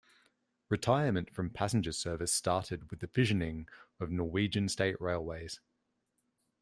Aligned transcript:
Retirement 0.69 1.29
from 1.31 1.51
passenger 1.51 1.91
service 1.91 2.33
started 2.33 2.89
with 2.89 3.01
the 3.01 3.07
fissioning 3.07 3.67
of 3.99 4.09
Norwegian 4.09 4.67
State 4.67 4.99
Railways. 4.99 5.59